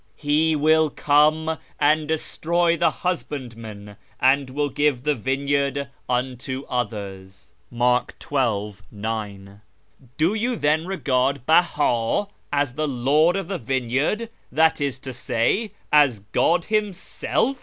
[0.15, 7.51] 'He will come and destroy the husbandmen, and will give the vineyard unto others.'"^
[10.17, 15.71] "Do you then regard Beha as the Lord of the vineyard, that is to say,
[15.91, 17.59] as God Himself